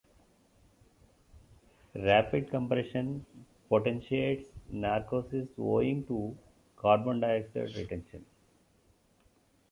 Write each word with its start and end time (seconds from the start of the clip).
Rapid 1.93 2.49
compression 2.49 3.23
potentiates 3.69 4.47
narcosis 4.71 5.47
owing 5.59 6.07
to 6.07 6.35
carbon 6.75 7.19
dioxide 7.19 7.75
retention. 7.75 8.25